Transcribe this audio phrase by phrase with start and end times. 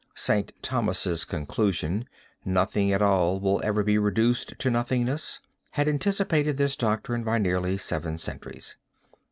[0.15, 0.51] St.
[0.63, 2.05] Thomas' conclusion
[2.43, 5.41] "Nothing at all will ever be reduced to nothingness"
[5.73, 8.77] had anticipated this doctrine by nearly seven centuries.